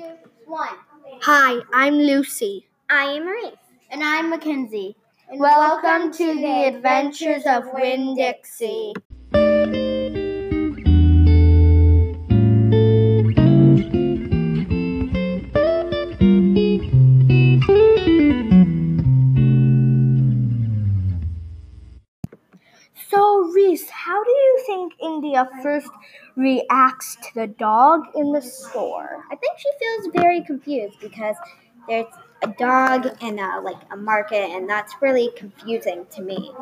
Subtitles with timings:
[0.00, 0.68] two, one.
[1.22, 2.66] Hi, I'm Lucy.
[2.88, 3.52] I am Marie.
[3.90, 4.96] And I'm Mackenzie.
[5.28, 8.94] And Welcome to the Adventures of Winn Dixie.
[25.02, 25.90] India first
[26.36, 29.24] reacts to the dog in the store?
[29.30, 31.36] I think she feels very confused because
[31.88, 32.06] there's
[32.42, 36.52] a dog and a, like a market, and that's really confusing to me.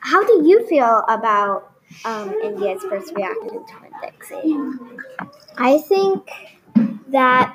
[0.00, 1.72] How do you feel about
[2.04, 4.56] um, India's first reaction to Winn Dixie?
[5.56, 6.28] I think
[7.08, 7.54] that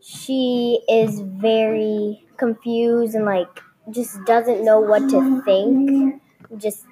[0.00, 3.60] she is very confused and like
[3.90, 6.20] just doesn't know what to think.
[6.56, 6.84] Just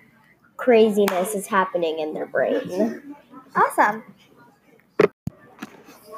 [0.64, 3.14] craziness is happening in their brain.
[3.54, 4.02] Awesome.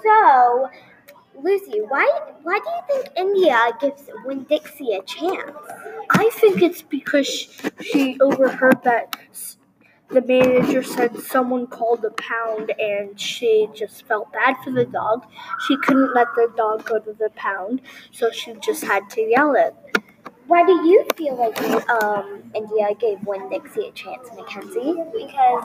[0.05, 0.71] So,
[1.43, 2.09] Lucy, why
[2.45, 5.51] why do you think India gives Winn Dixie a chance?
[6.11, 7.29] I think it's because
[7.81, 9.17] she overheard that
[10.11, 15.27] the manager said someone called the pound and she just felt bad for the dog.
[15.67, 19.57] She couldn't let the dog go to the pound, so she just had to yell
[19.57, 19.75] it.
[20.47, 24.95] Why do you feel like um, India gave Winn Dixie a chance, Mackenzie?
[25.13, 25.65] Because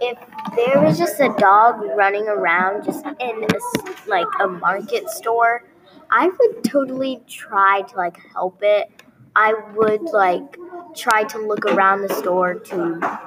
[0.00, 0.18] if
[0.56, 5.64] there was just a dog running around just in a, like a market store,
[6.10, 8.90] I would totally try to like help it.
[9.36, 10.56] I would like
[10.96, 13.20] try to look around the store to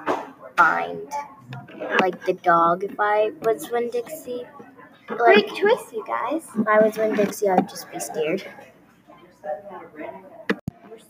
[0.57, 1.07] find
[1.99, 4.43] like the dog if I was Winn Dixie.
[5.07, 6.47] Great Like choice, you guys.
[6.57, 8.43] if I was Winn Dixie, I'd just be scared.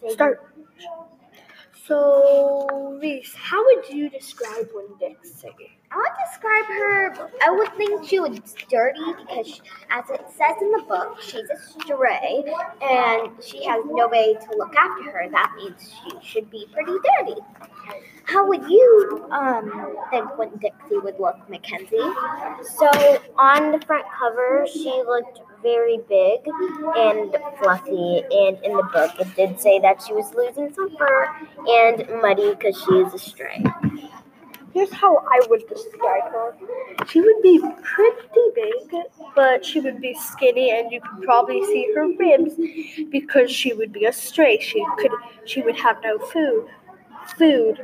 [0.10, 0.42] Start.
[1.86, 5.81] So, Reese, how would you describe Winn Dixie?
[5.94, 7.30] I would describe her.
[7.44, 8.40] I would think she was
[8.70, 12.44] dirty because, she, as it says in the book, she's a stray
[12.82, 15.30] and she has nobody to look after her.
[15.30, 17.42] That means she should be pretty dirty.
[18.24, 21.98] How would you um, think Winn Dixie would look, Mackenzie?
[22.78, 26.40] So on the front cover, she looked very big
[26.98, 31.28] and fluffy, and in the book, it did say that she was losing some fur
[31.68, 33.64] and muddy because she is a stray.
[34.74, 36.56] Here's how I would describe her.
[37.08, 39.04] She would be pretty big,
[39.36, 42.54] but she would be skinny, and you could probably see her ribs
[43.10, 44.60] because she would be a stray.
[44.60, 45.12] She could,
[45.46, 46.68] she would have no food,
[47.38, 47.80] food,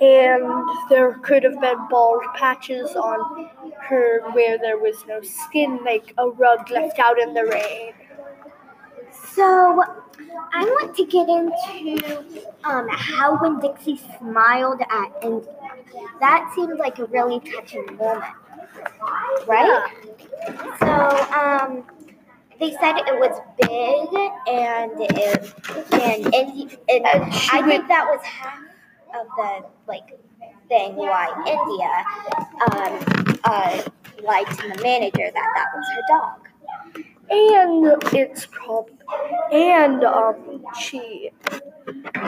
[0.00, 6.14] and there could have been bald patches on her where there was no skin, like
[6.18, 7.92] a rug left out in the rain.
[9.34, 9.82] So,
[10.52, 15.59] I want to get into um, how Winn Dixie smiled at India.
[16.20, 18.24] That seemed like a really touching moment,
[19.46, 19.92] right?
[20.80, 21.84] So, um,
[22.58, 24.10] they said it was big,
[24.48, 25.54] and it,
[25.92, 26.34] and.
[26.34, 28.58] And And I think that was half
[29.14, 30.18] of the like
[30.68, 31.90] thing why India
[32.72, 33.82] um, uh,
[34.22, 36.48] lied to the manager that that was her dog.
[37.30, 38.88] and it's prob
[39.52, 41.30] and um she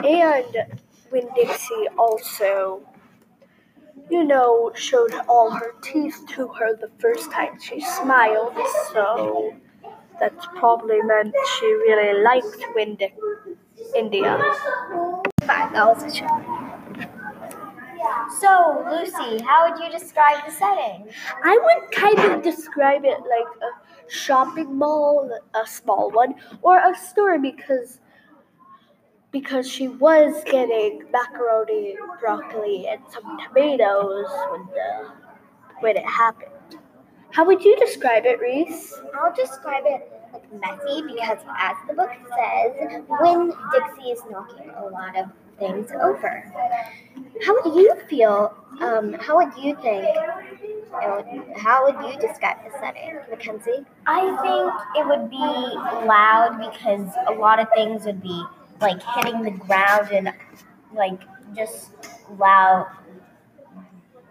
[0.03, 0.45] and
[1.11, 2.81] Winn Dixie also
[4.09, 8.53] you know showed all her teeth to her the first time she smiled
[8.91, 9.53] so
[10.19, 13.15] that's probably meant she really liked Winn Dic-
[13.95, 14.37] India.
[15.45, 16.63] Fine, that was a show.
[18.39, 21.07] So Lucy, how would you describe the setting?
[21.43, 26.95] I would kind of describe it like a shopping mall, a small one, or a
[26.95, 27.99] store because
[29.33, 35.11] because she was getting macaroni, broccoli, and some tomatoes when the
[35.81, 36.51] when it happened.
[37.31, 38.93] How would you describe it, Reese?
[39.19, 44.85] I'll describe it like messy because, as the book says, Winn Dixie is knocking a
[44.85, 45.25] lot of
[45.57, 46.51] things over.
[47.45, 48.55] How would you feel?
[48.81, 50.05] Um, how would you think?
[50.05, 53.83] it would- How would you describe the setting, Mackenzie?
[54.05, 58.43] I think it would be loud because a lot of things would be
[58.83, 60.31] like hitting the ground and
[60.93, 61.19] like
[61.55, 61.89] just
[62.37, 62.87] loud,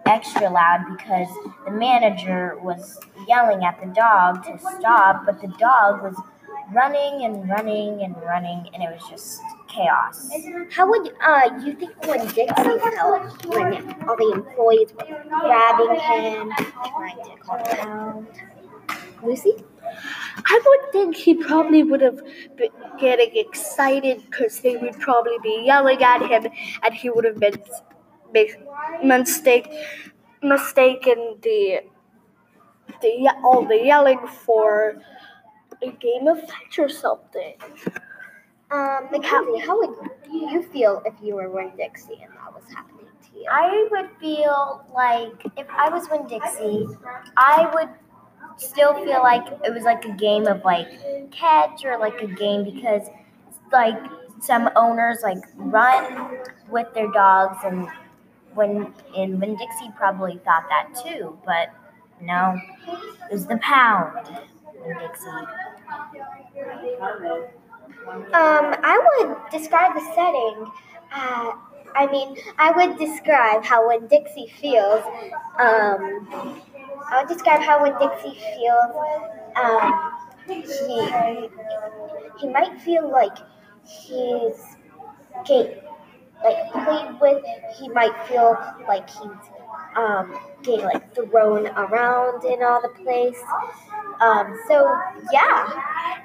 [0.07, 1.29] extra loud because
[1.65, 6.15] the manager was yelling at the dog to stop, but the dog was
[6.73, 10.31] running and running and running, and it was just chaos.
[10.71, 13.75] How would uh, you think Winn Dixie felt when
[14.09, 16.53] all the employees were grabbing him,
[16.87, 18.25] trying to call him out?
[19.23, 19.65] Lucy?
[20.93, 22.21] I think he probably would have
[22.57, 22.69] been
[22.99, 26.53] getting excited because they would probably be yelling at him,
[26.83, 27.57] and he would have been
[28.35, 28.57] mis-
[29.03, 29.71] mistake
[30.43, 31.81] mistaken the
[33.01, 35.01] the all the yelling for
[35.83, 37.55] a game of fetch or something.
[38.71, 39.97] Um, Mackenzie, how would
[40.31, 43.47] you feel if you were Winn Dixie and that was happening to you?
[43.51, 46.87] I would feel like if I was Winn Dixie,
[47.39, 47.89] I would
[48.57, 50.89] still feel like it was like a game of like
[51.31, 53.09] catch or like a game because
[53.73, 53.99] like
[54.41, 56.39] some owners like run
[56.69, 57.89] with their dogs and
[58.55, 61.69] when and Winn Dixie probably thought that too, but
[62.21, 62.59] no,
[62.89, 64.29] it was the pound.
[64.85, 65.29] Winn Dixie.
[68.09, 70.71] Um, I would describe the setting.
[71.15, 71.53] Uh,
[71.95, 75.03] I mean, I would describe how Winn Dixie feels.
[75.59, 76.61] Um,
[77.11, 78.97] I would describe how Winn Dixie feels.
[79.57, 80.13] Um,
[80.47, 81.49] he
[82.41, 83.37] he might feel like
[83.85, 84.77] he's
[85.47, 85.77] getting
[86.45, 87.45] like played with.
[87.79, 88.57] He might feel
[88.89, 89.51] like he's
[89.97, 93.41] um, getting like thrown around in all the place.
[94.21, 94.99] Um, so
[95.33, 96.19] yeah.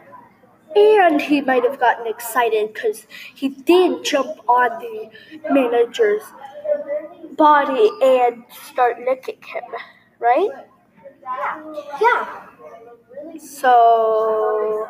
[0.76, 5.10] And he might have gotten excited because he did jump on the
[5.52, 6.22] manager's
[7.36, 9.64] body and start licking him,
[10.20, 10.50] right?
[11.22, 11.84] Yeah.
[12.02, 13.38] Yeah.
[13.40, 14.90] So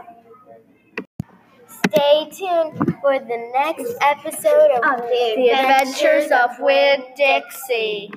[1.87, 8.11] Stay tuned for the next episode of Of the Adventures of Winn Dixie.